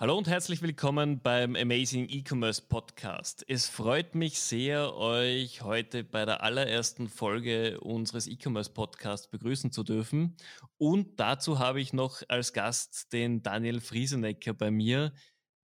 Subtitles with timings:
[0.00, 3.44] Hallo und herzlich willkommen beim Amazing E-Commerce Podcast.
[3.48, 9.82] Es freut mich sehr, euch heute bei der allerersten Folge unseres E-Commerce Podcasts begrüßen zu
[9.82, 10.36] dürfen.
[10.76, 15.12] Und dazu habe ich noch als Gast den Daniel Friesenecker bei mir,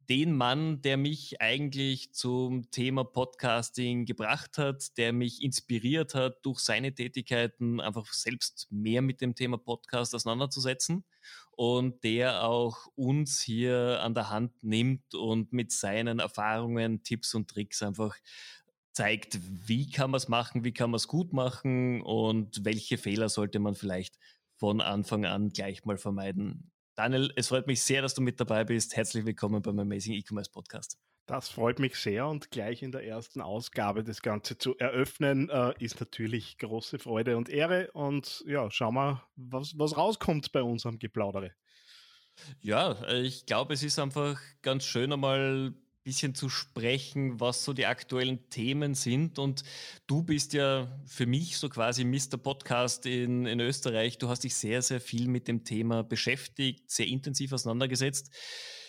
[0.08, 6.60] den Mann, der mich eigentlich zum Thema Podcasting gebracht hat, der mich inspiriert hat, durch
[6.60, 11.04] seine Tätigkeiten einfach selbst mehr mit dem Thema Podcast auseinanderzusetzen
[11.52, 17.48] und der auch uns hier an der Hand nimmt und mit seinen Erfahrungen, Tipps und
[17.48, 18.16] Tricks einfach
[18.92, 23.28] zeigt, wie kann man es machen, wie kann man es gut machen und welche Fehler
[23.28, 24.18] sollte man vielleicht
[24.56, 26.70] von Anfang an gleich mal vermeiden.
[26.96, 28.94] Daniel, es freut mich sehr, dass du mit dabei bist.
[28.94, 30.96] Herzlich willkommen beim Amazing E-Commerce Podcast.
[31.26, 35.74] Das freut mich sehr und gleich in der ersten Ausgabe das Ganze zu eröffnen, äh,
[35.80, 37.90] ist natürlich große Freude und Ehre.
[37.94, 41.50] Und ja, schauen wir, was, was rauskommt bei unserem Geplaudere.
[42.60, 47.86] Ja, ich glaube, es ist einfach ganz schön einmal bisschen zu sprechen, was so die
[47.86, 49.38] aktuellen Themen sind.
[49.38, 49.64] Und
[50.06, 52.36] du bist ja für mich so quasi Mr.
[52.36, 54.18] Podcast in, in Österreich.
[54.18, 58.30] Du hast dich sehr, sehr viel mit dem Thema beschäftigt, sehr intensiv auseinandergesetzt.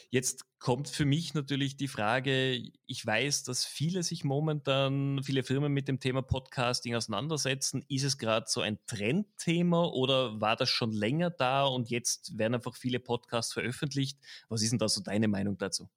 [0.09, 5.73] Jetzt kommt für mich natürlich die Frage, ich weiß, dass viele sich momentan, viele Firmen
[5.73, 7.84] mit dem Thema Podcasting auseinandersetzen.
[7.88, 12.56] Ist es gerade so ein Trendthema oder war das schon länger da und jetzt werden
[12.56, 14.20] einfach viele Podcasts veröffentlicht?
[14.50, 15.89] Was ist denn da so deine Meinung dazu?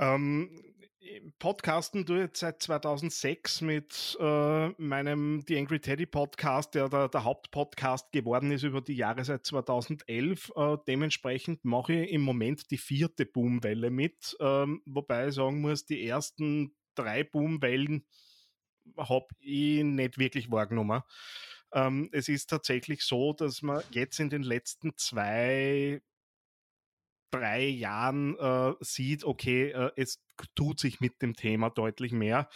[0.00, 0.48] Ähm,
[1.38, 7.24] Podcasten du jetzt seit 2006 mit äh, meinem The Angry Teddy Podcast, der der, der
[7.24, 10.52] Hauptpodcast geworden ist über die Jahre seit 2011.
[10.56, 15.84] Äh, dementsprechend mache ich im Moment die vierte Boomwelle mit, ähm, wobei ich sagen muss,
[15.84, 18.06] die ersten drei Boomwellen
[18.96, 21.02] habe ich nicht wirklich wahrgenommen.
[21.72, 26.00] Ähm, es ist tatsächlich so, dass man jetzt in den letzten zwei
[27.30, 30.22] drei Jahren äh, sieht, okay, äh, es
[30.54, 32.48] tut sich mit dem Thema deutlich mehr.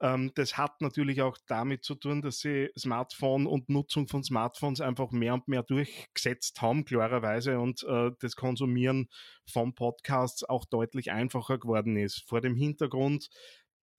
[0.00, 4.80] Ähm, das hat natürlich auch damit zu tun, dass sie Smartphone und Nutzung von Smartphones
[4.80, 9.08] einfach mehr und mehr durchgesetzt haben, klarerweise, und äh, das Konsumieren
[9.46, 12.24] von Podcasts auch deutlich einfacher geworden ist.
[12.28, 13.28] Vor dem Hintergrund,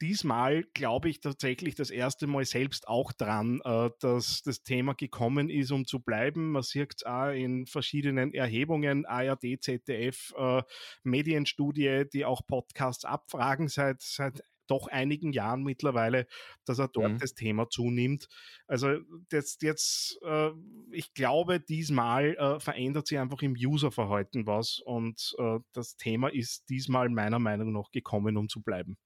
[0.01, 5.49] diesmal glaube ich tatsächlich das erste Mal selbst auch dran, äh, dass das Thema gekommen
[5.49, 6.51] ist, um zu bleiben.
[6.51, 10.63] Man sieht es auch in verschiedenen Erhebungen, ARD, ZDF, äh,
[11.03, 16.27] Medienstudie, die auch Podcasts abfragen seit, seit doch einigen Jahren mittlerweile,
[16.65, 17.19] dass er dort mhm.
[17.19, 18.27] das Thema zunimmt.
[18.67, 18.99] Also
[19.31, 20.51] jetzt, jetzt äh,
[20.91, 26.69] ich glaube, diesmal äh, verändert sich einfach im Userverhalten was und äh, das Thema ist
[26.69, 28.97] diesmal meiner Meinung nach gekommen, um zu bleiben.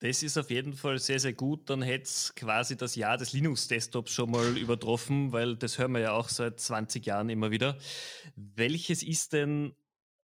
[0.00, 1.68] Das ist auf jeden Fall sehr, sehr gut.
[1.68, 6.00] Dann hätte es quasi das Jahr des Linux-Desktops schon mal übertroffen, weil das hören wir
[6.00, 7.76] ja auch seit 20 Jahren immer wieder.
[8.34, 9.74] Welches ist denn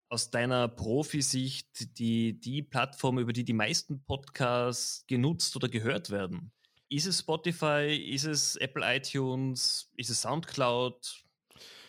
[0.10, 6.52] aus deiner Profisicht die, die Plattform, über die die meisten Podcasts genutzt oder gehört werden?
[6.90, 7.96] Ist es Spotify?
[7.96, 9.90] Ist es Apple iTunes?
[9.96, 11.24] Ist es Soundcloud?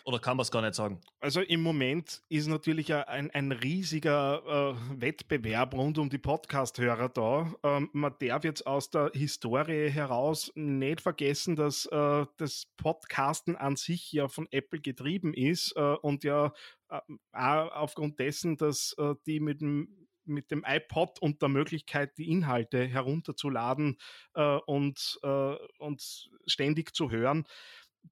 [0.06, 1.00] Oder kann man es gar nicht sagen?
[1.20, 7.54] Also im Moment ist natürlich ein, ein riesiger äh, Wettbewerb rund um die Podcast-Hörer da.
[7.62, 13.76] Ähm, man darf jetzt aus der Historie heraus nicht vergessen, dass äh, das Podcasten an
[13.76, 16.53] sich ja von Apple getrieben ist äh, und ja
[16.91, 16.98] äh,
[17.32, 22.86] aufgrund dessen, dass äh, die mit dem mit dem iPod und der Möglichkeit, die Inhalte
[22.86, 23.98] herunterzuladen
[24.34, 27.44] äh, und, äh, und ständig zu hören,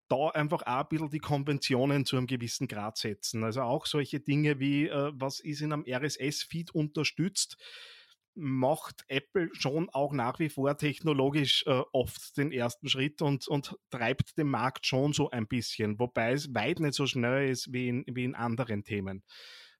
[0.09, 3.45] da einfach auch ein bisschen die Konventionen zu einem gewissen Grad setzen.
[3.45, 7.57] Also auch solche Dinge wie, äh, was ist in einem RSS-Feed unterstützt,
[8.35, 13.77] macht Apple schon auch nach wie vor technologisch äh, oft den ersten Schritt und, und
[13.91, 17.89] treibt den Markt schon so ein bisschen, wobei es weit nicht so schnell ist wie
[17.89, 19.23] in, wie in anderen Themen.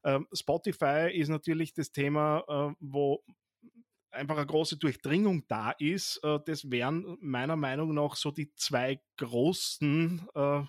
[0.05, 3.23] Ähm, Spotify ist natürlich das Thema, äh, wo
[4.13, 6.19] einfach eine große Durchdringung da ist.
[6.23, 10.63] Äh, das wären meiner Meinung nach so die zwei großen, äh,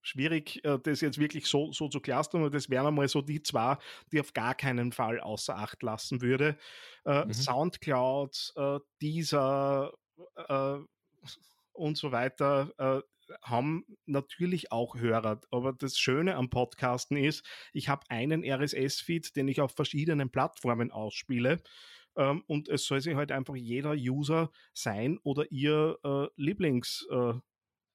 [0.00, 3.42] schwierig, äh, das jetzt wirklich so, so zu clustern, aber das wären einmal so die
[3.42, 3.78] zwei,
[4.12, 6.56] die auf gar keinen Fall außer Acht lassen würde.
[7.04, 7.32] Äh, mhm.
[7.32, 9.92] Soundcloud, äh, dieser
[11.72, 13.02] und so weiter,
[13.42, 15.40] haben natürlich auch Hörer.
[15.50, 20.92] Aber das Schöne am Podcasten ist, ich habe einen RSS-Feed, den ich auf verschiedenen Plattformen
[20.92, 21.62] ausspiele.
[22.16, 27.34] Ähm, und es soll sich halt einfach jeder User sein oder ihr äh, Lieblings äh,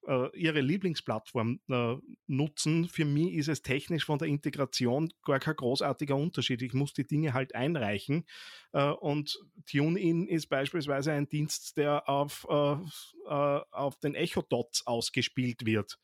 [0.08, 1.96] äh, ihre Lieblingsplattform äh,
[2.28, 2.88] nutzen.
[2.88, 6.62] Für mich ist es technisch von der Integration gar kein großartiger Unterschied.
[6.62, 8.26] Ich muss die Dinge halt einreichen.
[8.72, 9.38] Äh, und
[9.70, 12.74] TuneIn ist beispielsweise ein Dienst, der auf, äh,
[13.28, 16.00] äh, auf den Echo Dots ausgespielt wird.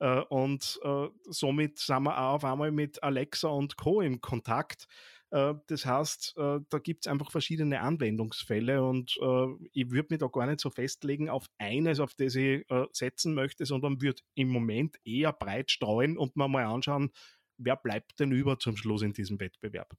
[0.00, 0.80] Äh, und
[1.28, 4.00] somit sind wir auch auf einmal mit Alexa und Co.
[4.00, 4.88] im Kontakt.
[5.30, 10.20] Äh, das heißt, äh, da gibt es einfach verschiedene Anwendungsfälle und äh, ich würde mich
[10.20, 14.48] da gar nicht so festlegen auf eines, auf das ich setzen möchte, sondern würde im
[14.48, 17.10] Moment eher breit streuen und mal mal anschauen,
[17.56, 19.96] wer bleibt denn über zum Schluss in diesem Wettbewerb.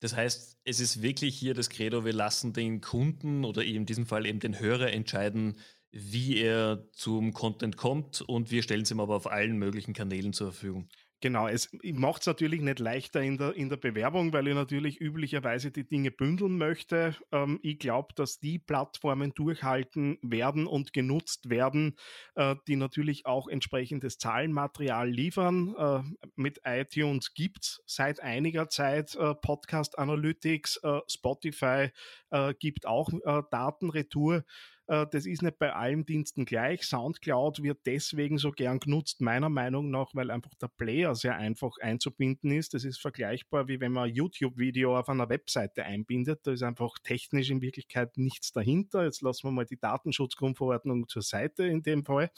[0.00, 4.04] Das heißt, es ist wirklich hier das Credo, wir lassen den Kunden oder in diesem
[4.04, 5.60] Fall eben den Hörer entscheiden,
[5.92, 10.32] wie er zum Content kommt und wir stellen es ihm aber auf allen möglichen Kanälen
[10.32, 10.88] zur Verfügung.
[11.22, 15.00] Genau, es macht es natürlich nicht leichter in der, in der Bewerbung, weil ich natürlich
[15.00, 17.14] üblicherweise die Dinge bündeln möchte.
[17.30, 21.96] Ähm, ich glaube, dass die Plattformen durchhalten werden und genutzt werden,
[22.34, 25.76] äh, die natürlich auch entsprechendes Zahlenmaterial liefern.
[25.78, 26.02] Äh,
[26.34, 31.90] mit iTunes gibt es seit einiger Zeit äh, Podcast Analytics, äh, Spotify
[32.30, 34.44] äh, gibt auch äh, Datenretour.
[34.92, 36.82] Äh, das ist nicht bei allen Diensten gleich.
[36.82, 41.78] Soundcloud wird deswegen so gern genutzt, meiner Meinung nach, weil einfach der Player sehr einfach
[41.80, 42.74] einzubinden ist.
[42.74, 46.40] Das ist vergleichbar, wie wenn man YouTube-Video auf einer Webseite einbindet.
[46.46, 49.04] Da ist einfach technisch in Wirklichkeit nichts dahinter.
[49.04, 52.30] Jetzt lassen wir mal die Datenschutzgrundverordnung zur Seite in dem Fall.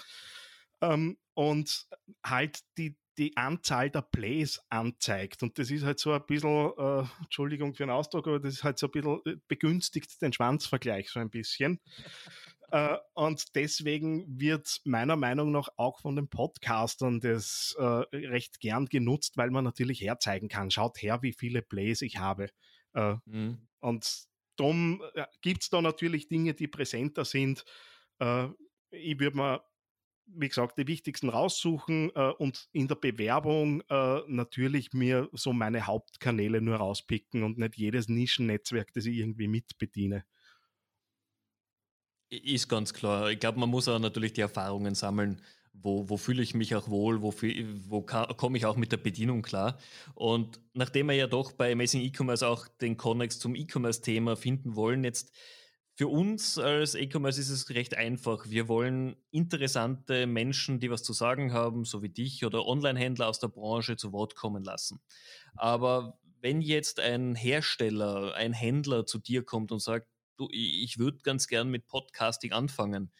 [0.81, 1.89] Ähm, und
[2.25, 5.43] halt die, die Anzahl der Plays anzeigt.
[5.43, 8.65] Und das ist halt so ein bisschen, äh, Entschuldigung für den Ausdruck, aber das ist
[8.65, 11.81] halt so ein bisschen äh, begünstigt den Schwanzvergleich so ein bisschen.
[12.71, 18.87] äh, und deswegen wird meiner Meinung nach auch von den Podcastern das äh, recht gern
[18.87, 20.71] genutzt, weil man natürlich herzeigen kann.
[20.71, 22.49] Schaut her, wie viele Plays ich habe.
[22.95, 23.69] Äh, mhm.
[23.81, 24.25] Und
[24.57, 27.65] darum äh, gibt es da natürlich Dinge, die präsenter sind.
[28.91, 29.61] ich würde mal
[30.27, 35.87] wie gesagt, die wichtigsten raussuchen äh, und in der Bewerbung äh, natürlich mir so meine
[35.87, 40.25] Hauptkanäle nur rauspicken und nicht jedes Nischennetzwerk, das ich irgendwie mitbediene.
[42.31, 43.31] Ist ganz klar.
[43.31, 45.43] Ich glaube, man muss auch natürlich die Erfahrungen sammeln.
[45.77, 49.43] Wo, wo fühle ich mich auch wohl, wo, wo komme ich auch mit der Bedienung
[49.43, 49.77] klar.
[50.15, 55.03] Und nachdem wir ja doch bei Amazing E-Commerce auch den Connex zum E-Commerce-Thema finden wollen,
[55.03, 55.35] jetzt
[55.97, 58.49] für uns als E-Commerce ist es recht einfach.
[58.49, 63.39] Wir wollen interessante Menschen, die was zu sagen haben, so wie dich oder Online-Händler aus
[63.39, 65.01] der Branche zu Wort kommen lassen.
[65.55, 71.19] Aber wenn jetzt ein Hersteller, ein Händler zu dir kommt und sagt, du, ich würde
[71.23, 73.13] ganz gern mit Podcasting anfangen,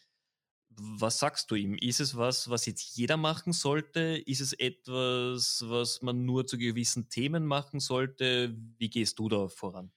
[0.77, 1.75] was sagst du ihm?
[1.75, 4.21] Ist es was, was jetzt jeder machen sollte?
[4.25, 8.53] Ist es etwas, was man nur zu gewissen Themen machen sollte?
[8.77, 9.93] Wie gehst du da voran?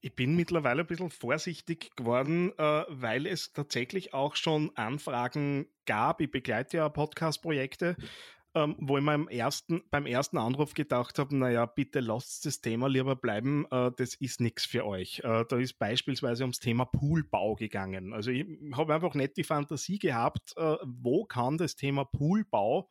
[0.00, 6.20] Ich bin mittlerweile ein bisschen vorsichtig geworden, äh, weil es tatsächlich auch schon Anfragen gab.
[6.20, 7.96] Ich begleite ja Podcast-Projekte,
[8.54, 12.60] ähm, wo ich mir im ersten, beim ersten Anruf gedacht habe, naja, bitte lasst das
[12.60, 15.20] Thema lieber bleiben, äh, das ist nichts für euch.
[15.24, 18.12] Äh, da ist beispielsweise ums Thema Poolbau gegangen.
[18.12, 22.88] Also ich habe einfach nicht die Fantasie gehabt, äh, wo kann das Thema Poolbau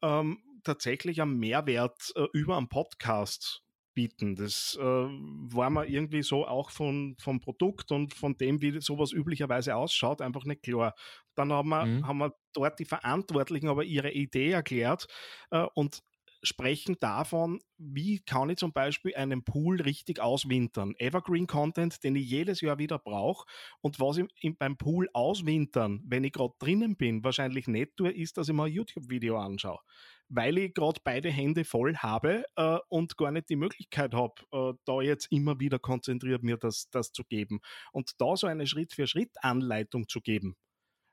[0.00, 3.62] ähm, tatsächlich einen Mehrwert äh, über einen Podcast
[3.98, 4.36] bieten.
[4.36, 9.10] Das äh, war mir irgendwie so auch von, vom Produkt und von dem, wie sowas
[9.10, 10.94] üblicherweise ausschaut, einfach nicht klar.
[11.34, 12.06] Dann haben wir, mhm.
[12.06, 15.08] haben wir dort die Verantwortlichen aber ihre Idee erklärt
[15.50, 15.98] äh, und
[16.44, 20.94] sprechen davon, wie kann ich zum Beispiel einen Pool richtig auswintern.
[20.98, 23.48] Evergreen Content, den ich jedes Jahr wieder brauche.
[23.80, 28.36] Und was ich beim Pool auswintern, wenn ich gerade drinnen bin, wahrscheinlich nicht tue, ist,
[28.36, 29.80] dass ich mir ein YouTube-Video anschaue
[30.28, 34.72] weil ich gerade beide Hände voll habe äh, und gar nicht die Möglichkeit habe, äh,
[34.84, 37.60] da jetzt immer wieder konzentriert mir das, das zu geben.
[37.92, 40.56] Und da so eine Schritt-für-Schritt-Anleitung zu geben,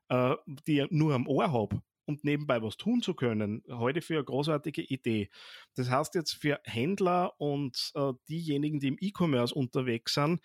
[0.09, 0.35] äh,
[0.67, 4.23] die ich nur am Ohr habe und nebenbei was tun zu können, heute für eine
[4.23, 5.29] großartige Idee.
[5.75, 10.41] Das heißt jetzt für Händler und äh, diejenigen, die im E-Commerce unterwegs sind,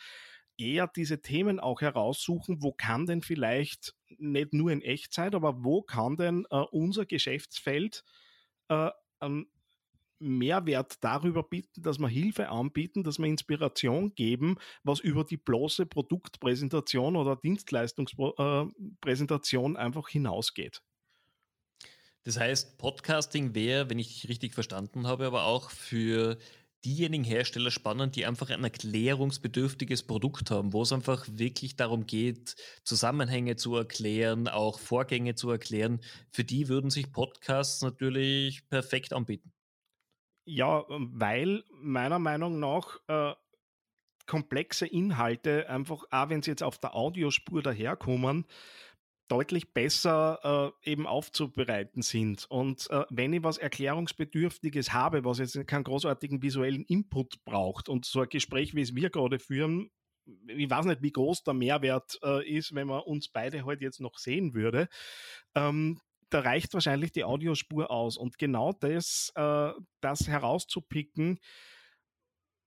[0.57, 5.83] eher diese Themen auch heraussuchen, wo kann denn vielleicht nicht nur in Echtzeit, aber wo
[5.83, 8.05] kann denn äh, unser Geschäftsfeld
[8.71, 9.47] äh, einen
[10.21, 15.87] Mehrwert darüber bieten, dass wir Hilfe anbieten, dass wir Inspiration geben, was über die bloße
[15.87, 20.83] Produktpräsentation oder Dienstleistungspräsentation einfach hinausgeht.
[22.25, 26.37] Das heißt, Podcasting wäre, wenn ich richtig verstanden habe, aber auch für
[26.85, 32.57] diejenigen Hersteller spannend, die einfach ein erklärungsbedürftiges Produkt haben, wo es einfach wirklich darum geht,
[32.85, 36.01] Zusammenhänge zu erklären, auch Vorgänge zu erklären.
[36.31, 39.53] Für die würden sich Podcasts natürlich perfekt anbieten.
[40.47, 43.35] Ja, weil meiner Meinung nach äh,
[44.27, 48.47] komplexe Inhalte einfach, auch wenn sie jetzt auf der Audiospur daherkommen,
[49.31, 52.47] deutlich besser äh, eben aufzubereiten sind.
[52.51, 58.05] Und äh, wenn ich was Erklärungsbedürftiges habe, was jetzt keinen großartigen visuellen Input braucht und
[58.05, 59.91] so ein Gespräch, wie es wir gerade führen,
[60.47, 64.01] ich weiß nicht, wie groß der Mehrwert äh, ist, wenn man uns beide heute jetzt
[64.01, 64.89] noch sehen würde,
[65.55, 68.17] ähm, da reicht wahrscheinlich die Audiospur aus.
[68.17, 71.41] Und genau das, äh, das herauszupicken,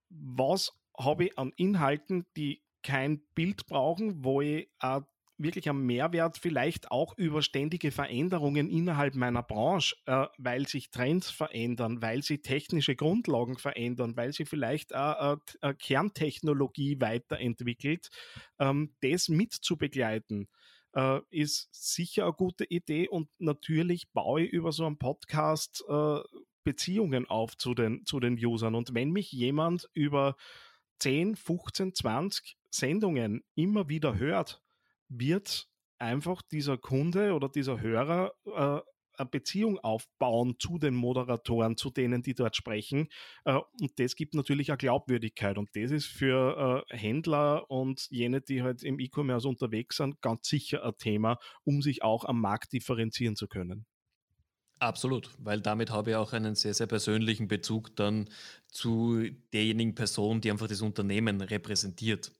[0.10, 5.02] was habe ich an Inhalten, die kein Bild brauchen, wo ich äh,
[5.44, 11.30] wirklich am Mehrwert vielleicht auch über ständige Veränderungen innerhalb meiner Branche, äh, weil sich Trends
[11.30, 18.10] verändern, weil sich technische Grundlagen verändern, weil sich vielleicht auch äh, äh, Kerntechnologie weiterentwickelt,
[18.60, 20.48] ähm, das mitzubegleiten
[20.94, 26.20] äh, ist sicher eine gute Idee und natürlich baue ich über so einen Podcast äh,
[26.64, 28.76] Beziehungen auf zu den, zu den Usern.
[28.76, 30.36] Und wenn mich jemand über
[31.00, 34.63] 10, 15, 20 Sendungen immer wieder hört,
[35.20, 35.68] wird
[36.00, 38.82] einfach dieser Kunde oder dieser Hörer äh,
[39.16, 43.08] eine Beziehung aufbauen zu den Moderatoren, zu denen, die dort sprechen.
[43.46, 45.58] Äh, und das gibt natürlich eine Glaubwürdigkeit.
[45.58, 50.48] Und das ist für äh, Händler und jene, die halt im E-Commerce unterwegs sind, ganz
[50.48, 53.86] sicher ein Thema, um sich auch am Markt differenzieren zu können.
[54.80, 58.30] Absolut, weil damit habe ich auch einen sehr, sehr persönlichen Bezug dann
[58.68, 62.34] zu derjenigen Person, die einfach das Unternehmen repräsentiert.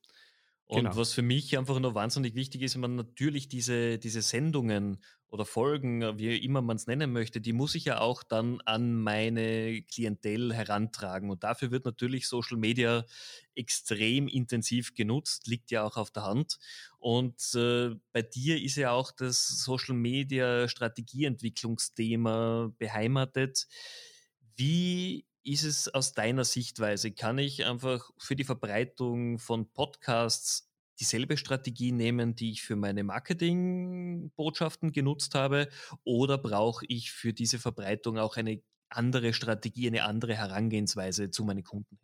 [0.74, 0.96] Und genau.
[0.96, 5.46] was für mich einfach nur wahnsinnig wichtig ist, wenn man natürlich diese, diese Sendungen oder
[5.46, 9.84] Folgen, wie immer man es nennen möchte, die muss ich ja auch dann an meine
[9.84, 11.30] Klientel herantragen.
[11.30, 13.06] Und dafür wird natürlich Social Media
[13.54, 16.58] extrem intensiv genutzt, liegt ja auch auf der Hand.
[16.98, 23.68] Und äh, bei dir ist ja auch das Social Media Strategieentwicklungsthema beheimatet.
[24.56, 27.12] Wie ist es aus deiner Sichtweise?
[27.12, 30.70] Kann ich einfach für die Verbreitung von Podcasts
[31.00, 35.70] dieselbe Strategie nehmen, die ich für meine Marketingbotschaften genutzt habe?
[36.04, 41.64] Oder brauche ich für diese Verbreitung auch eine andere Strategie, eine andere Herangehensweise zu meinen
[41.64, 41.98] Kunden?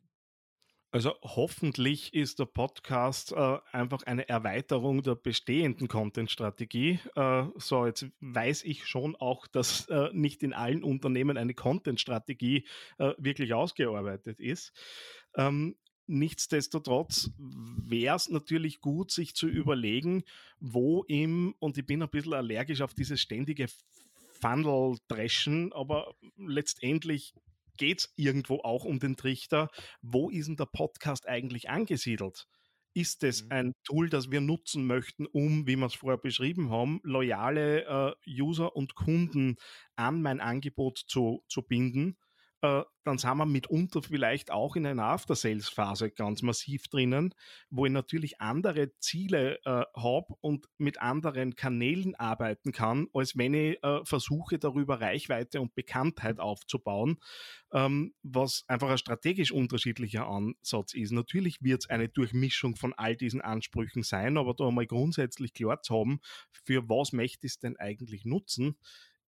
[0.91, 6.99] Also hoffentlich ist der Podcast äh, einfach eine Erweiterung der bestehenden Content-Strategie.
[7.15, 12.65] Äh, so, jetzt weiß ich schon auch, dass äh, nicht in allen Unternehmen eine Content-Strategie
[12.97, 14.73] äh, wirklich ausgearbeitet ist.
[15.35, 15.75] Ähm,
[16.07, 20.23] nichtsdestotrotz wäre es natürlich gut, sich zu überlegen,
[20.59, 23.67] wo im, und ich bin ein bisschen allergisch auf dieses ständige
[24.41, 27.35] Funnel-Dreschen, aber letztendlich
[27.79, 29.69] geht es irgendwo auch um den Trichter.
[30.01, 32.45] Wo ist denn der Podcast eigentlich angesiedelt?
[32.93, 33.51] Ist es mhm.
[33.51, 38.41] ein Tool, das wir nutzen möchten, um, wie wir es vorher beschrieben haben, loyale äh,
[38.41, 39.55] User und Kunden
[39.95, 42.17] an mein Angebot zu, zu binden?
[42.61, 47.33] Äh, dann sind wir mitunter vielleicht auch in einer After-Sales-Phase ganz massiv drinnen,
[47.69, 53.53] wo ich natürlich andere Ziele äh, habe und mit anderen Kanälen arbeiten kann, als wenn
[53.53, 57.17] ich äh, versuche, darüber Reichweite und Bekanntheit aufzubauen,
[57.71, 61.11] ähm, was einfach ein strategisch unterschiedlicher Ansatz ist.
[61.11, 65.81] Natürlich wird es eine Durchmischung von all diesen Ansprüchen sein, aber da mal grundsätzlich klar
[65.81, 66.19] zu haben,
[66.65, 68.77] für was möchte ich es denn eigentlich nutzen,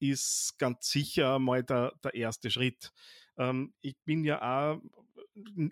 [0.02, 2.92] ist ganz sicher mal der, der erste Schritt.
[3.38, 4.82] Ähm, ich bin ja auch,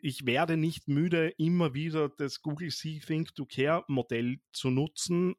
[0.01, 5.35] ich werde nicht müde, immer wieder das Google See Think to Care Modell zu nutzen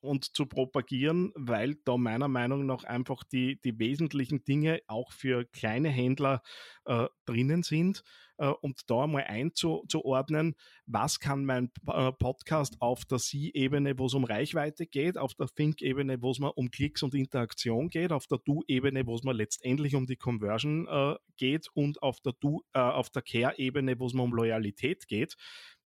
[0.00, 5.46] und zu propagieren, weil da meiner Meinung nach einfach die, die wesentlichen Dinge auch für
[5.46, 6.42] kleine Händler
[6.84, 8.02] äh, drinnen sind
[8.36, 10.54] und da mal einzuordnen,
[10.86, 15.46] was kann mein äh, Podcast auf der Sie-Ebene, wo es um Reichweite geht, auf der
[15.46, 19.36] Think-Ebene, wo es mal um Klicks und Interaktion geht, auf der Do-Ebene, wo es mal
[19.36, 22.34] letztendlich um die Conversion äh, geht und auf der,
[22.74, 25.36] äh, auf der Care-Ebene, wo es mal um Loyalität geht.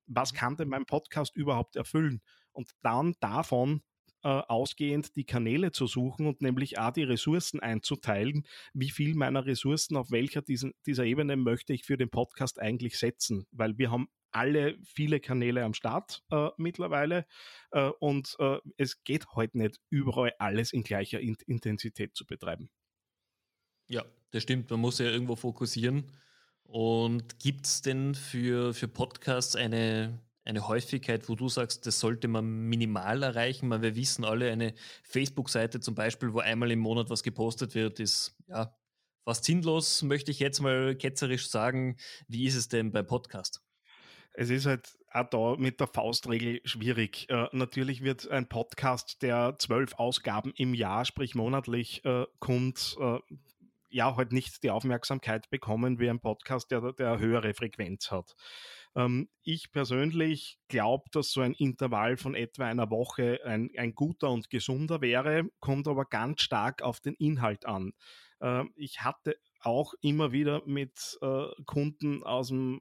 [0.07, 0.37] Was mhm.
[0.37, 2.23] kann denn mein Podcast überhaupt erfüllen?
[2.53, 3.83] Und dann davon
[4.23, 8.47] äh, ausgehend die Kanäle zu suchen und nämlich auch die Ressourcen einzuteilen.
[8.73, 12.99] Wie viel meiner Ressourcen auf welcher diesen, dieser Ebene möchte ich für den Podcast eigentlich
[12.99, 13.47] setzen?
[13.51, 17.27] Weil wir haben alle viele Kanäle am Start äh, mittlerweile
[17.71, 22.71] äh, und äh, es geht heute nicht überall alles in gleicher in Intensität zu betreiben.
[23.89, 24.71] Ja, das stimmt.
[24.71, 26.13] Man muss ja irgendwo fokussieren.
[26.65, 32.27] Und gibt es denn für, für Podcasts eine, eine Häufigkeit, wo du sagst, das sollte
[32.27, 33.69] man minimal erreichen?
[33.69, 38.01] Weil wir wissen alle, eine Facebook-Seite zum Beispiel, wo einmal im Monat was gepostet wird,
[38.01, 38.75] ist ja
[39.25, 41.99] fast sinnlos, möchte ich jetzt mal ketzerisch sagen.
[42.29, 43.63] Wie ist es denn beim Podcast?
[44.33, 47.29] Es ist halt auch da mit der Faustregel schwierig.
[47.29, 53.19] Äh, natürlich wird ein Podcast, der zwölf Ausgaben im Jahr, sprich monatlich, äh, kommt, äh,
[53.91, 58.35] ja, halt nicht die Aufmerksamkeit bekommen wie ein Podcast, der, der höhere Frequenz hat.
[58.99, 64.31] Ähm, ich persönlich glaube, dass so ein Intervall von etwa einer Woche ein, ein guter
[64.31, 67.93] und gesunder wäre, kommt aber ganz stark auf den Inhalt an.
[68.41, 72.81] Äh, ich hatte auch immer wieder mit äh, Kunden aus dem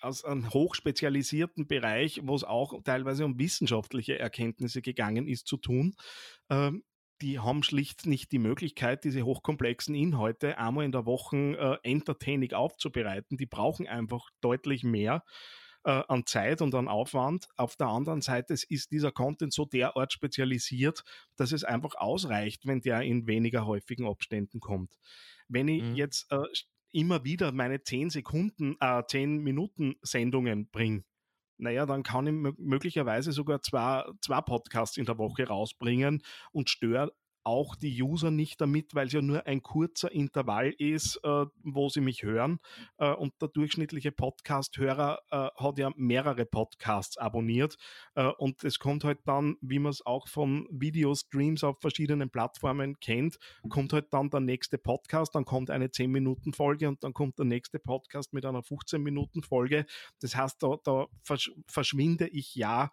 [0.00, 5.94] aus einem hochspezialisierten Bereich, wo es auch teilweise um wissenschaftliche Erkenntnisse gegangen ist, zu tun.
[6.50, 6.84] Ähm,
[7.20, 12.52] die haben schlicht nicht die Möglichkeit, diese hochkomplexen Inhalte einmal in der Woche äh, entertaining
[12.52, 13.36] aufzubereiten.
[13.36, 15.24] Die brauchen einfach deutlich mehr
[15.84, 17.48] äh, an Zeit und an Aufwand.
[17.56, 21.04] Auf der anderen Seite ist dieser Content so derart spezialisiert,
[21.36, 24.98] dass es einfach ausreicht, wenn der in weniger häufigen Abständen kommt.
[25.48, 25.94] Wenn ich mhm.
[25.94, 26.42] jetzt äh,
[26.92, 31.04] immer wieder meine 10 Sekunden, äh, 10 Minuten Sendungen bringe,
[31.58, 37.12] naja, dann kann ich möglicherweise sogar zwei, zwei Podcasts in der Woche rausbringen und störe
[37.44, 41.88] auch die User nicht damit, weil es ja nur ein kurzer Intervall ist, äh, wo
[41.88, 42.58] sie mich hören.
[42.96, 47.76] Äh, und der durchschnittliche Podcast-Hörer äh, hat ja mehrere Podcasts abonniert.
[48.14, 52.98] Äh, und es kommt halt dann, wie man es auch von Videostreams auf verschiedenen Plattformen
[53.00, 53.36] kennt,
[53.68, 57.78] kommt halt dann der nächste Podcast, dann kommt eine 10-Minuten-Folge und dann kommt der nächste
[57.78, 59.86] Podcast mit einer 15-Minuten-Folge.
[60.20, 62.90] Das heißt, da, da versch verschwinde ich ja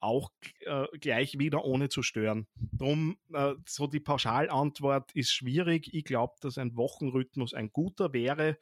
[0.00, 2.46] auch äh, gleich wieder ohne zu stören.
[2.72, 5.92] Drum äh, so die Pauschalantwort ist schwierig.
[5.92, 8.58] Ich glaube, dass ein Wochenrhythmus ein guter wäre.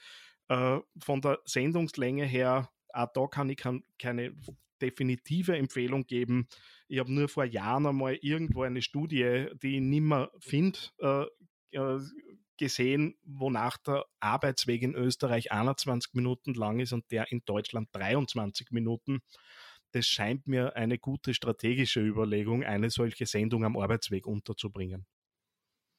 [0.48, 4.34] Äh, von der Sendungslänge her, auch da kann ich kann, keine
[4.80, 6.48] definitive Empfehlung geben.
[6.88, 11.24] Ich habe nur vor Jahren einmal irgendwo eine Studie, die ich nimmer finde, äh,
[11.76, 12.00] äh,
[12.58, 18.70] gesehen, wonach der Arbeitsweg in Österreich 21 Minuten lang ist und der in Deutschland 23
[18.70, 19.20] Minuten
[19.92, 25.06] das scheint mir eine gute strategische Überlegung, eine solche Sendung am Arbeitsweg unterzubringen.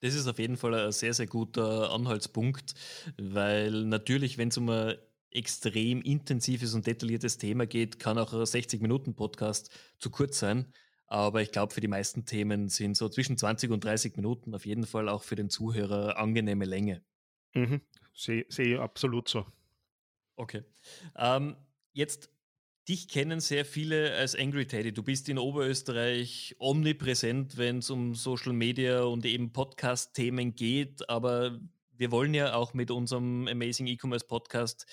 [0.01, 2.74] Das ist auf jeden Fall ein sehr, sehr guter Anhaltspunkt,
[3.17, 4.96] weil natürlich, wenn es um ein
[5.32, 10.72] extrem intensives und detailliertes Thema geht, kann auch ein 60-Minuten-Podcast zu kurz sein.
[11.08, 14.65] Aber ich glaube, für die meisten Themen sind so zwischen 20 und 30 Minuten auf
[14.65, 17.03] jeden Fall auch für den Zuhörer angenehme Länge.
[17.53, 17.82] Mhm.
[18.13, 19.46] Sehe seh absolut so.
[20.36, 20.63] Okay.
[21.15, 21.56] Ähm,
[21.94, 22.29] jetzt
[22.88, 24.94] Dich kennen sehr viele als Angry Teddy.
[24.94, 31.10] Du bist in Oberösterreich omnipräsent, wenn es um Social Media und eben Podcast-Themen geht.
[31.10, 31.60] Aber
[31.98, 34.86] wir wollen ja auch mit unserem Amazing E-Commerce Podcast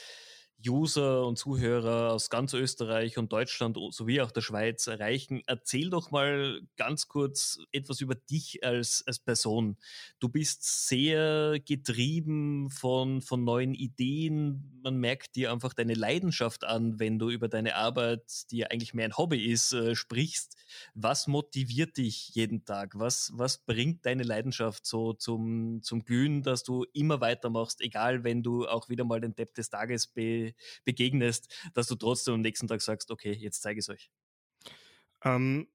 [0.67, 5.43] User und Zuhörer aus ganz Österreich und Deutschland sowie auch der Schweiz erreichen.
[5.47, 9.77] Erzähl doch mal ganz kurz etwas über dich als, als Person.
[10.21, 14.81] Du bist sehr getrieben von, von neuen Ideen.
[14.83, 18.95] Man merkt dir einfach deine Leidenschaft an, wenn du über deine Arbeit, die ja eigentlich
[18.95, 20.57] mehr ein Hobby ist, äh, sprichst.
[20.95, 22.99] Was motiviert dich jeden Tag?
[22.99, 28.43] Was, was bringt deine Leidenschaft so zum, zum Glühen, dass du immer weitermachst, egal wenn
[28.43, 30.54] du auch wieder mal den Depp des Tages be
[30.85, 34.11] begegnest, dass du trotzdem am nächsten Tag sagst, okay, jetzt zeige ich es euch?
[35.25, 35.69] Ähm,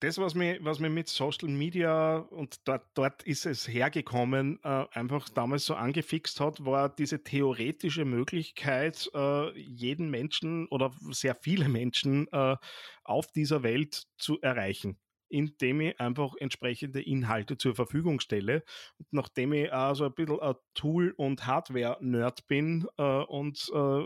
[0.00, 4.84] das, was mir, was mir mit Social Media und dort, dort ist es hergekommen, äh,
[4.90, 11.68] einfach damals so angefixt hat, war diese theoretische Möglichkeit, äh, jeden Menschen oder sehr viele
[11.68, 12.56] Menschen äh,
[13.04, 14.98] auf dieser Welt zu erreichen
[15.32, 18.64] indem ich einfach entsprechende Inhalte zur Verfügung stelle.
[18.98, 24.02] Und nachdem ich auch so ein bisschen ein Tool- und Hardware-Nerd bin äh, und äh,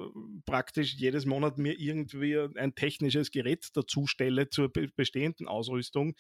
[0.47, 6.15] praktisch jedes Monat mir irgendwie ein technisches Gerät dazu stelle zur be bestehenden Ausrüstung,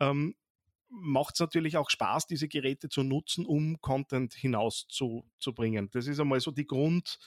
[0.00, 0.34] ähm,
[0.88, 5.90] macht es natürlich auch Spaß, diese Geräte zu nutzen, um Content hinauszubringen.
[5.92, 7.18] Das ist einmal so die Grund,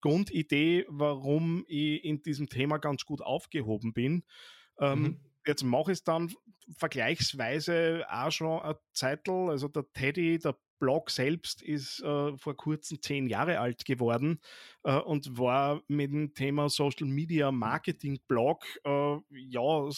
[0.00, 4.24] Grundidee, warum ich in diesem Thema ganz gut aufgehoben bin.
[4.80, 5.20] Ähm, mhm.
[5.46, 6.32] Jetzt mache ich es dann
[6.76, 9.50] vergleichsweise auch schon ein Zeitl.
[9.50, 14.40] Also der Teddy, der Blog selbst ist äh, vor kurzem zehn Jahre alt geworden
[14.82, 19.88] äh, und war mit dem Thema Social Media Marketing Blog äh, ja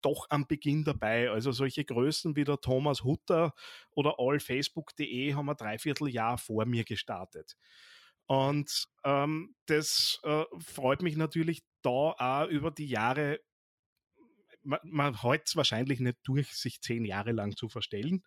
[0.00, 1.30] doch am Beginn dabei.
[1.30, 3.52] Also solche Größen wie der Thomas Hutter
[3.90, 7.56] oder allfacebook.de haben wir dreiviertel Jahr vor mir gestartet.
[8.24, 13.40] Und ähm, das äh, freut mich natürlich da auch über die Jahre
[14.62, 18.22] man, man hält es wahrscheinlich nicht durch, sich zehn Jahre lang zu verstellen.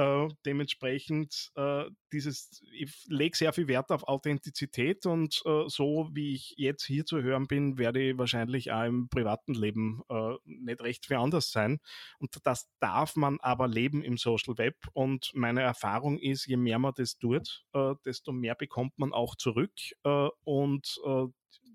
[0.00, 6.34] Äh, dementsprechend äh, dieses, ich lege sehr viel Wert auf Authentizität und äh, so wie
[6.34, 10.80] ich jetzt hier zu hören bin, werde ich wahrscheinlich auch im privaten Leben äh, nicht
[10.80, 11.80] recht viel anders sein.
[12.18, 14.76] Und das darf man aber leben im Social Web.
[14.94, 19.36] Und meine Erfahrung ist, je mehr man das tut, äh, desto mehr bekommt man auch
[19.36, 19.72] zurück.
[20.04, 20.98] Äh, und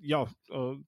[0.01, 0.27] ja,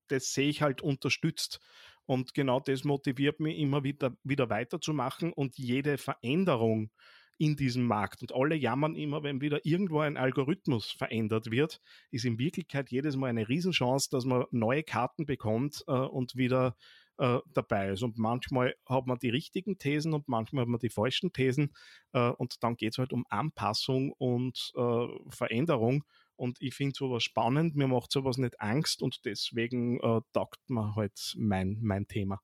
[0.08, 1.60] das sehe ich halt unterstützt.
[2.08, 6.90] Und genau das motiviert mich immer wieder, wieder weiterzumachen und jede Veränderung
[7.38, 8.22] in diesem Markt.
[8.22, 13.16] Und alle jammern immer, wenn wieder irgendwo ein Algorithmus verändert wird, ist in Wirklichkeit jedes
[13.16, 16.76] Mal eine Riesenchance, dass man neue Karten bekommt äh, und wieder
[17.18, 18.04] äh, dabei ist.
[18.04, 21.74] Und manchmal hat man die richtigen Thesen und manchmal hat man die falschen Thesen.
[22.14, 26.04] Äh, und dann geht es halt um Anpassung und äh, Veränderung.
[26.38, 30.96] Und ich finde sowas spannend, mir macht sowas nicht Angst und deswegen äh, taugt mir
[30.96, 32.42] halt mein, mein Thema.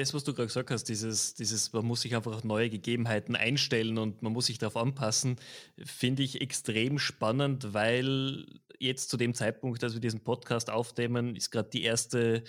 [0.00, 3.36] das, was du gerade gesagt hast, dieses, dieses, man muss sich einfach auf neue Gegebenheiten
[3.36, 5.36] einstellen und man muss sich darauf anpassen,
[5.84, 8.46] finde ich extrem spannend, weil
[8.78, 12.44] jetzt zu dem Zeitpunkt, als wir diesen Podcast aufnehmen, ist gerade die erste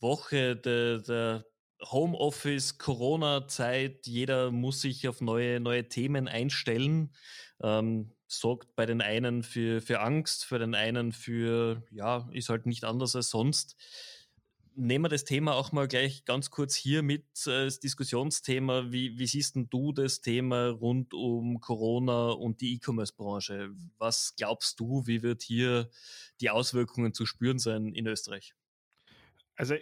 [0.00, 1.46] Woche der, der
[1.82, 4.06] Homeoffice, Corona-Zeit.
[4.06, 7.14] Jeder muss sich auf neue, neue Themen einstellen.
[7.62, 12.66] Ähm, sorgt bei den einen für, für Angst, für den einen für, ja, ist halt
[12.66, 13.76] nicht anders als sonst
[14.76, 18.92] nehmen wir das Thema auch mal gleich ganz kurz hier mit äh, als Diskussionsthema.
[18.92, 23.70] Wie, wie siehst denn du das Thema rund um Corona und die E-Commerce-Branche?
[23.98, 25.90] Was glaubst du, wie wird hier
[26.40, 28.54] die Auswirkungen zu spüren sein in Österreich?
[29.56, 29.74] Also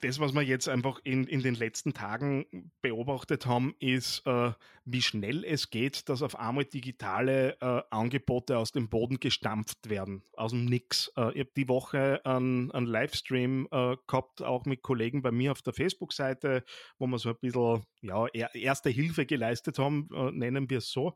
[0.00, 4.52] das, was wir jetzt einfach in, in den letzten Tagen beobachtet haben, ist, äh,
[4.84, 10.22] wie schnell es geht, dass auf einmal digitale äh, Angebote aus dem Boden gestampft werden,
[10.32, 11.12] aus dem Nix.
[11.16, 15.52] Äh, ich habe die Woche einen, einen Livestream äh, gehabt, auch mit Kollegen bei mir
[15.52, 16.64] auf der Facebook-Seite,
[16.98, 21.14] wo wir so ein bisschen ja, erste Hilfe geleistet haben, äh, nennen wir es so.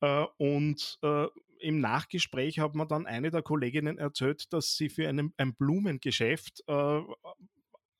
[0.00, 0.98] Äh, und
[1.60, 6.62] im Nachgespräch hat mir dann eine der Kolleginnen erzählt, dass sie für einen, ein Blumengeschäft
[6.66, 7.00] äh,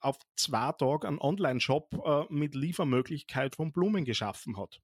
[0.01, 4.81] auf zwei Tage einen Online-Shop äh, mit Liefermöglichkeit von Blumen geschaffen hat.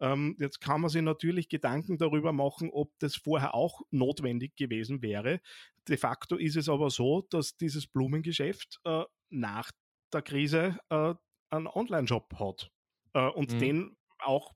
[0.00, 5.02] Ähm, jetzt kann man sich natürlich Gedanken darüber machen, ob das vorher auch notwendig gewesen
[5.02, 5.40] wäre.
[5.88, 9.70] De facto ist es aber so, dass dieses Blumengeschäft äh, nach
[10.12, 11.14] der Krise äh,
[11.50, 12.70] einen Online-Shop hat
[13.14, 13.58] äh, und mhm.
[13.58, 14.54] den auch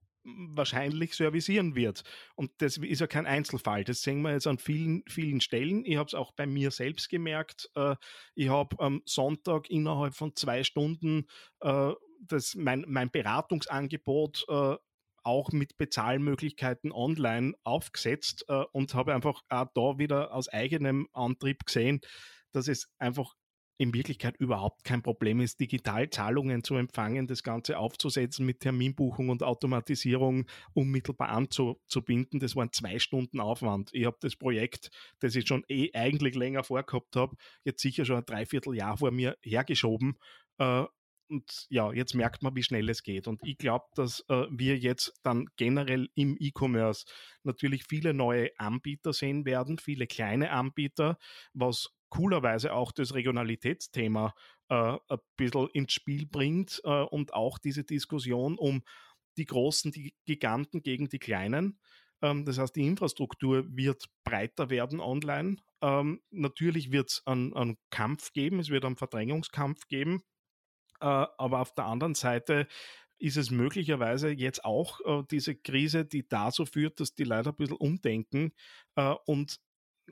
[0.51, 2.03] wahrscheinlich servicieren wird.
[2.35, 3.85] Und das ist ja kein Einzelfall.
[3.85, 5.85] Das sehen wir jetzt an vielen, vielen Stellen.
[5.85, 7.71] Ich habe es auch bei mir selbst gemerkt.
[7.75, 7.97] Äh,
[8.35, 11.27] ich habe am Sonntag innerhalb von zwei Stunden
[11.61, 14.77] äh, das, mein, mein Beratungsangebot äh,
[15.23, 22.01] auch mit Bezahlmöglichkeiten online aufgesetzt und habe einfach auch da wieder aus eigenem Antrieb gesehen,
[22.53, 23.35] dass es einfach
[23.79, 29.29] in Wirklichkeit überhaupt kein Problem ist, digital Zahlungen zu empfangen, das Ganze aufzusetzen mit Terminbuchung
[29.29, 32.41] und Automatisierung unmittelbar anzubinden.
[32.41, 33.91] Das waren zwei Stunden Aufwand.
[33.93, 38.17] Ich habe das Projekt, das ich schon eh eigentlich länger vorgehabt habe, jetzt sicher schon
[38.17, 40.19] ein Dreivierteljahr vor mir hergeschoben.
[40.59, 40.85] Äh,
[41.31, 43.29] und ja, jetzt merkt man, wie schnell es geht.
[43.29, 47.05] Und ich glaube, dass äh, wir jetzt dann generell im E-Commerce
[47.43, 51.19] natürlich viele neue Anbieter sehen werden, viele kleine Anbieter,
[51.53, 54.35] was coolerweise auch das Regionalitätsthema
[54.69, 54.75] äh,
[55.09, 58.83] ein bisschen ins Spiel bringt äh, und auch diese Diskussion um
[59.37, 61.79] die großen, die Giganten gegen die kleinen.
[62.23, 65.57] Ähm, das heißt, die Infrastruktur wird breiter werden online.
[65.81, 70.23] Ähm, natürlich wird es einen, einen, Kampf geben, es wird einen Verdrängungskampf geben.
[71.01, 72.67] Äh, aber auf der anderen Seite
[73.19, 77.57] ist es möglicherweise jetzt auch äh, diese Krise, die dazu führt, dass die Leute ein
[77.57, 78.53] bisschen umdenken
[78.97, 79.61] äh, und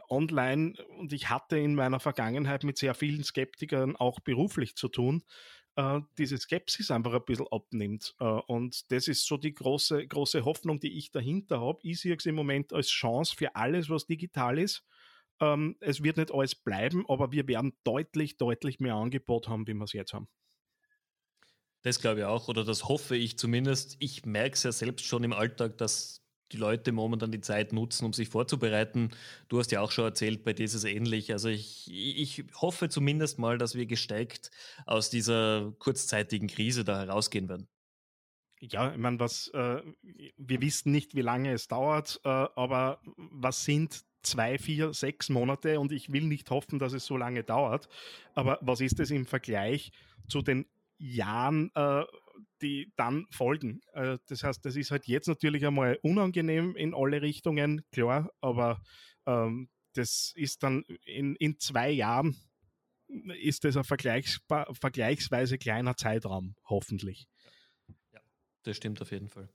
[0.09, 5.23] online und ich hatte in meiner Vergangenheit mit sehr vielen Skeptikern auch beruflich zu tun,
[5.77, 8.15] äh, diese Skepsis einfach ein bisschen abnimmt.
[8.19, 11.79] Äh, und das ist so die große, große Hoffnung, die ich dahinter habe.
[11.83, 14.85] Ich sehe es im Moment als Chance für alles, was digital ist.
[15.41, 19.75] Ähm, es wird nicht alles bleiben, aber wir werden deutlich, deutlich mehr Angebot haben, wie
[19.75, 20.29] wir es jetzt haben.
[21.83, 23.97] Das glaube ich auch, oder das hoffe ich zumindest.
[24.01, 28.05] Ich merke es ja selbst schon im Alltag, dass die Leute momentan die Zeit nutzen,
[28.05, 29.11] um sich vorzubereiten.
[29.49, 31.33] Du hast ja auch schon erzählt, bei dir ist es ähnlich.
[31.33, 34.51] Also ich, ich hoffe zumindest mal, dass wir gestärkt
[34.87, 37.69] aus dieser kurzzeitigen Krise da herausgehen werden.
[38.61, 39.83] Ja, ich meine, was äh,
[40.37, 45.79] wir wissen nicht, wie lange es dauert, äh, aber was sind zwei, vier, sechs Monate
[45.79, 47.89] und ich will nicht hoffen, dass es so lange dauert.
[48.35, 49.93] Aber was ist es im Vergleich
[50.29, 50.67] zu den
[50.99, 52.05] Jahren, äh,
[52.63, 53.81] die dann folgen.
[53.93, 58.81] Äh, das heißt, das ist halt jetzt natürlich einmal unangenehm in alle Richtungen, klar, aber
[59.27, 62.37] ähm, das ist dann in, in zwei Jahren
[63.39, 67.29] ist das ein vergleichsweise kleiner Zeitraum, hoffentlich.
[68.13, 68.21] Ja,
[68.65, 69.49] das stimmt auf jeden Fall.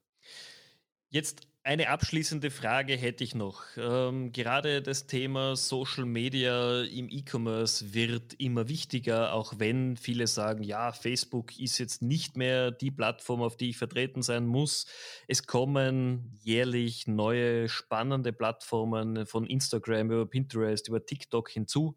[1.09, 3.63] Jetzt eine abschließende Frage hätte ich noch.
[3.77, 10.63] Ähm, gerade das Thema Social Media im E-Commerce wird immer wichtiger, auch wenn viele sagen,
[10.63, 14.87] ja, Facebook ist jetzt nicht mehr die Plattform, auf die ich vertreten sein muss.
[15.27, 21.95] Es kommen jährlich neue spannende Plattformen von Instagram über Pinterest, über TikTok hinzu.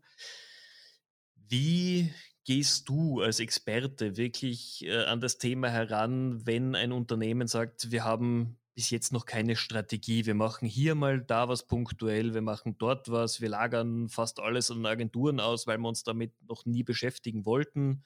[1.48, 2.12] Wie
[2.44, 8.04] gehst du als Experte wirklich äh, an das Thema heran, wenn ein Unternehmen sagt, wir
[8.04, 10.26] haben bis jetzt noch keine Strategie.
[10.26, 14.70] Wir machen hier mal da was punktuell, wir machen dort was, wir lagern fast alles
[14.70, 18.02] an Agenturen aus, weil wir uns damit noch nie beschäftigen wollten.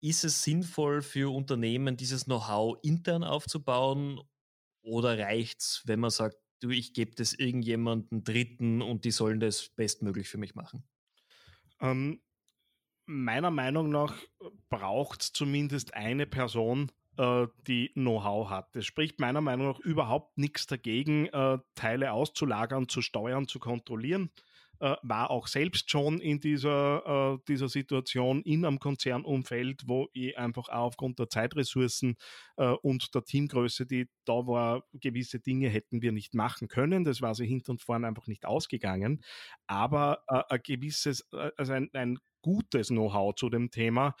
[0.00, 4.20] Ist es sinnvoll für Unternehmen, dieses Know-how intern aufzubauen
[4.82, 9.40] oder reicht es, wenn man sagt, du, ich gebe das irgendjemandem Dritten und die sollen
[9.40, 10.84] das bestmöglich für mich machen?
[11.80, 12.20] Ähm,
[13.06, 14.14] meiner Meinung nach
[14.68, 16.97] braucht es zumindest eine Person, äh,
[17.66, 18.76] die Know-how hat.
[18.76, 24.30] Es spricht meiner Meinung nach überhaupt nichts dagegen, äh, Teile auszulagern, zu steuern, zu kontrollieren
[24.80, 30.38] äh, war auch selbst schon in dieser, äh, dieser Situation in einem Konzernumfeld, wo ich
[30.38, 32.16] einfach auch aufgrund der Zeitressourcen
[32.56, 37.04] äh, und der Teamgröße, die da war, gewisse Dinge hätten wir nicht machen können.
[37.04, 39.22] Das war sie hinten und vorne einfach nicht ausgegangen.
[39.66, 44.14] Aber äh, ein gewisses, äh, also ein, ein gutes Know-how zu dem Thema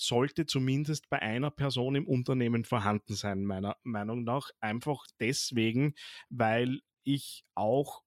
[0.00, 4.50] sollte zumindest bei einer Person im Unternehmen vorhanden sein, meiner Meinung nach.
[4.60, 5.94] Einfach deswegen,
[6.28, 8.02] weil ich auch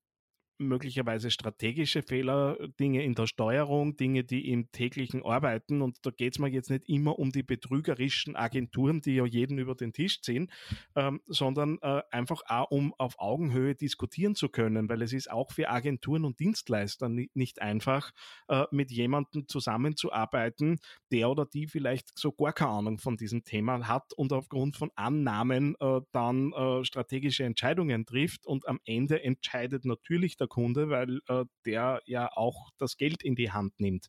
[0.57, 6.33] möglicherweise strategische Fehler, Dinge in der Steuerung, Dinge, die im täglichen Arbeiten, und da geht
[6.33, 10.21] es mir jetzt nicht immer um die betrügerischen Agenturen, die ja jeden über den Tisch
[10.21, 10.51] ziehen,
[10.95, 15.51] ähm, sondern äh, einfach auch um auf Augenhöhe diskutieren zu können, weil es ist auch
[15.51, 18.11] für Agenturen und Dienstleister nicht einfach,
[18.47, 20.79] äh, mit jemandem zusammenzuarbeiten,
[21.11, 24.91] der oder die vielleicht so gar keine Ahnung von diesem Thema hat und aufgrund von
[24.95, 31.19] Annahmen äh, dann äh, strategische Entscheidungen trifft und am Ende entscheidet natürlich der Kunde, weil
[31.27, 34.07] äh, der ja auch das Geld in die Hand nimmt.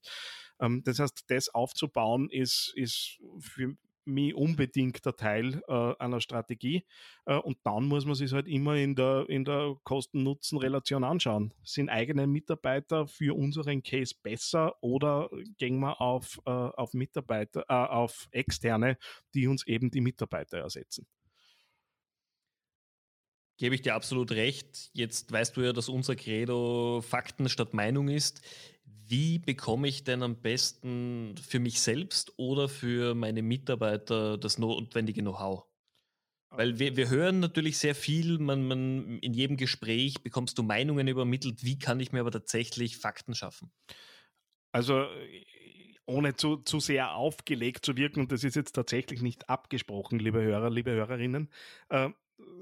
[0.61, 6.85] Ähm, das heißt, das aufzubauen ist, ist für mich unbedingt der Teil äh, einer Strategie.
[7.25, 11.53] Äh, und dann muss man sich halt immer in der, in der Kosten-Nutzen-Relation anschauen.
[11.63, 17.73] Sind eigene Mitarbeiter für unseren Case besser oder gehen wir auf, äh, auf Mitarbeiter, äh,
[17.73, 18.99] auf externe,
[19.35, 21.07] die uns eben die Mitarbeiter ersetzen?
[23.57, 24.91] Gebe ich dir absolut recht.
[24.93, 28.41] Jetzt weißt du ja, dass unser Credo Fakten statt Meinung ist.
[29.07, 35.21] Wie bekomme ich denn am besten für mich selbst oder für meine Mitarbeiter das notwendige
[35.21, 35.65] Know-how?
[36.51, 41.09] Weil wir, wir hören natürlich sehr viel, man, man, in jedem Gespräch bekommst du Meinungen
[41.09, 41.65] übermittelt.
[41.65, 43.73] Wie kann ich mir aber tatsächlich Fakten schaffen?
[44.73, 45.07] Also
[46.07, 50.43] ohne zu, zu sehr aufgelegt zu wirken, und das ist jetzt tatsächlich nicht abgesprochen, liebe
[50.43, 51.51] Hörer, liebe Hörerinnen,
[51.89, 52.11] äh,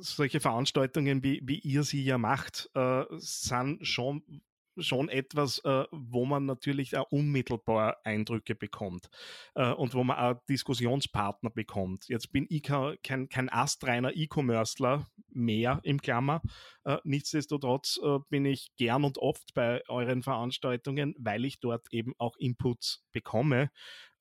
[0.01, 4.43] solche Veranstaltungen, wie, wie ihr sie ja macht, äh, sind schon
[4.79, 9.09] schon etwas, äh, wo man natürlich auch unmittelbar Eindrücke bekommt
[9.55, 12.09] äh, und wo man auch Diskussionspartner bekommt.
[12.09, 16.43] Jetzt bin ich kein, kein astreiner E-Commercer mehr im Klammer.
[16.85, 22.15] Äh, nichtsdestotrotz äh, bin ich gern und oft bei euren Veranstaltungen, weil ich dort eben
[22.19, 23.71] auch Inputs bekomme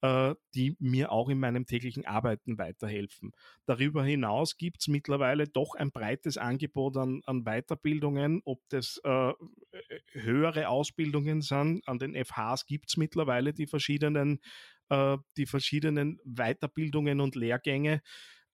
[0.02, 3.32] äh, die mir auch in meinem täglichen Arbeiten weiterhelfen.
[3.66, 9.34] Darüber hinaus gibt es mittlerweile doch ein breites Angebot an, an Weiterbildungen, ob das äh,
[10.12, 11.88] höhere Ausbildungen sind.
[11.88, 14.40] An den FHs gibt es mittlerweile die verschiedenen,
[14.90, 18.02] äh, die verschiedenen Weiterbildungen und Lehrgänge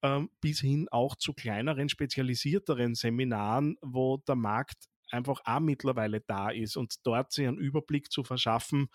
[0.04, 6.50] ähm, bis hin auch zu kleineren, spezialisierteren Seminaren, wo der Markt einfach auch mittlerweile da
[6.50, 8.90] ist und dort sich einen Überblick zu verschaffen,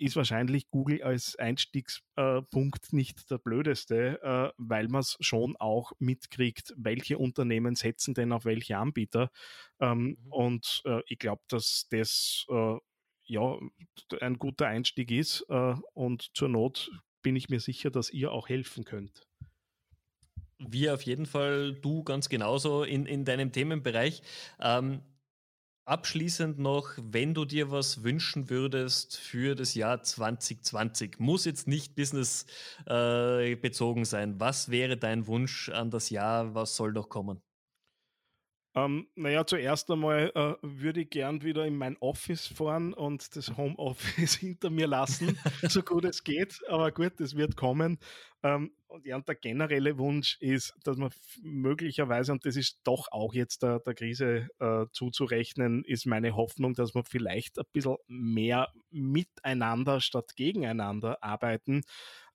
[0.00, 6.74] ist wahrscheinlich Google als Einstiegspunkt nicht der blödeste, äh, weil man es schon auch mitkriegt,
[6.76, 9.30] welche Unternehmen setzen denn auf welche Anbieter.
[9.80, 10.32] Ähm, mhm.
[10.32, 12.76] Und äh, ich glaube, dass das äh,
[13.24, 13.58] ja
[14.20, 15.42] ein guter Einstieg ist
[15.92, 19.28] und zur Not bin ich mir sicher, dass ihr auch helfen könnt.
[20.58, 24.22] Wir auf jeden Fall, du ganz genauso in, in deinem Themenbereich.
[24.60, 25.02] Ähm,
[25.88, 31.96] Abschließend noch, wenn du dir was wünschen würdest für das Jahr 2020, muss jetzt nicht
[31.96, 32.44] business
[32.86, 33.56] äh,
[34.04, 34.38] sein.
[34.38, 36.54] Was wäre dein Wunsch an das Jahr?
[36.54, 37.40] Was soll noch kommen?
[38.74, 43.56] Ähm, naja, zuerst einmal äh, würde ich gern wieder in mein Office fahren und das
[43.56, 46.60] Homeoffice hinter mir lassen, so gut es geht.
[46.68, 47.98] Aber gut, das wird kommen.
[48.42, 51.10] Ähm, und ja, und der generelle Wunsch ist, dass man
[51.42, 56.74] möglicherweise, und das ist doch auch jetzt der, der Krise äh, zuzurechnen, ist meine Hoffnung,
[56.74, 61.82] dass wir vielleicht ein bisschen mehr miteinander statt gegeneinander arbeiten.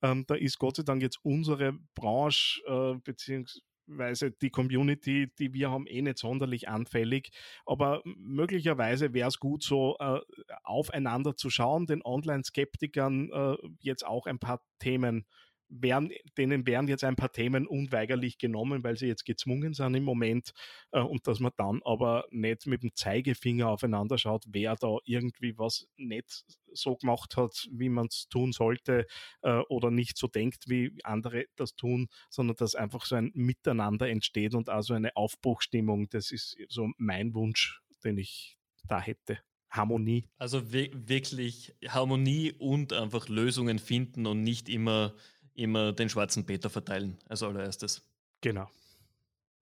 [0.01, 5.53] Ähm, da ist Gott sei Dank jetzt unsere Branche äh, beziehungsweise Weise die Community, die
[5.53, 7.31] wir haben, eh nicht sonderlich anfällig.
[7.65, 10.19] Aber möglicherweise wäre es gut, so äh,
[10.63, 15.25] aufeinander zu schauen, den Online-Skeptikern äh, jetzt auch ein paar Themen
[15.69, 20.03] werden, denen werden jetzt ein paar Themen unweigerlich genommen, weil sie jetzt gezwungen sind im
[20.03, 20.53] Moment
[20.91, 25.57] äh, und dass man dann aber nicht mit dem Zeigefinger aufeinander schaut, wer da irgendwie
[25.57, 29.05] was nicht so gemacht hat, wie man es tun sollte
[29.41, 34.09] äh, oder nicht so denkt, wie andere das tun, sondern dass einfach so ein Miteinander
[34.09, 36.09] entsteht und also eine Aufbruchstimmung.
[36.09, 39.39] Das ist so mein Wunsch, den ich da hätte.
[39.73, 40.29] Harmonie.
[40.37, 45.15] Also wirklich Harmonie und einfach Lösungen finden und nicht immer
[45.55, 48.01] immer den schwarzen Peter verteilen als allererstes.
[48.41, 48.69] Genau.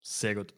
[0.04, 0.56] Sehr gut.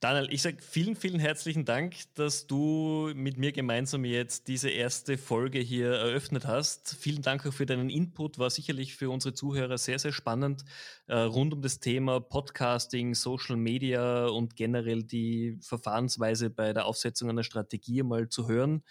[0.00, 5.18] Daniel, ich sage vielen, vielen herzlichen Dank, dass du mit mir gemeinsam jetzt diese erste
[5.18, 6.96] Folge hier eröffnet hast.
[6.98, 8.40] Vielen Dank auch für deinen Input.
[8.40, 10.64] War sicherlich für unsere Zuhörer sehr, sehr spannend
[11.06, 17.30] äh, rund um das Thema Podcasting, Social Media und generell die Verfahrensweise bei der Aufsetzung
[17.30, 18.82] einer Strategie mal zu hören.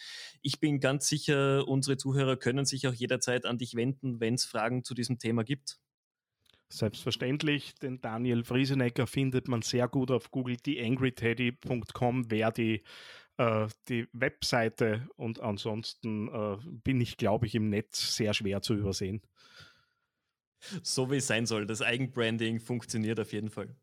[0.42, 4.46] Ich bin ganz sicher, unsere Zuhörer können sich auch jederzeit an dich wenden, wenn es
[4.46, 5.80] Fragen zu diesem Thema gibt.
[6.72, 10.56] Selbstverständlich, den Daniel Friesenecker findet man sehr gut auf Google.
[10.56, 12.84] TheAngryTeddy.com wäre die,
[13.38, 18.74] äh, die Webseite und ansonsten äh, bin ich, glaube ich, im Netz sehr schwer zu
[18.74, 19.22] übersehen.
[20.82, 21.66] So wie es sein soll.
[21.66, 23.76] Das Eigenbranding funktioniert auf jeden Fall.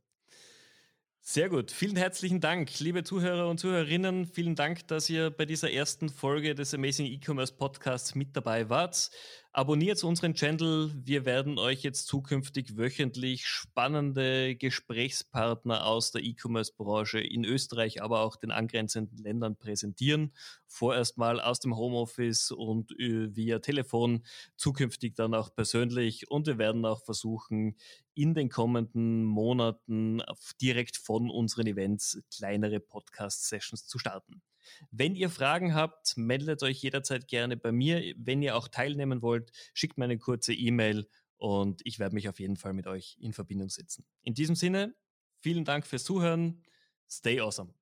[1.20, 1.70] Sehr gut.
[1.70, 4.24] Vielen herzlichen Dank, liebe Zuhörer und Zuhörerinnen.
[4.24, 9.11] Vielen Dank, dass ihr bei dieser ersten Folge des Amazing E-Commerce Podcasts mit dabei wart.
[9.53, 10.93] Abonniert unseren Channel.
[10.95, 18.37] Wir werden euch jetzt zukünftig wöchentlich spannende Gesprächspartner aus der E-Commerce-Branche in Österreich, aber auch
[18.37, 20.35] den angrenzenden Ländern präsentieren.
[20.67, 24.23] Vorerst mal aus dem Homeoffice und äh, via Telefon,
[24.57, 26.31] zukünftig dann auch persönlich.
[26.31, 27.77] Und wir werden auch versuchen,
[28.15, 30.23] in den kommenden Monaten
[30.61, 34.43] direkt von unseren Events kleinere Podcast-Sessions zu starten.
[34.90, 38.14] Wenn ihr Fragen habt, meldet euch jederzeit gerne bei mir.
[38.16, 42.40] Wenn ihr auch teilnehmen wollt, schickt mir eine kurze E-Mail und ich werde mich auf
[42.40, 44.04] jeden Fall mit euch in Verbindung setzen.
[44.22, 44.94] In diesem Sinne,
[45.40, 46.62] vielen Dank fürs Zuhören.
[47.09, 47.78] Stay awesome.